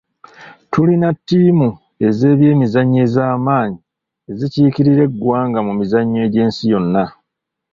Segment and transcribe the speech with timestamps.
[0.71, 1.69] Tulina ttiimu
[2.17, 3.79] z'ebyemizannyo ez'amaanyi
[4.31, 7.03] ezikiikirira eggwanga mu mizannyo gy'ensi yonna.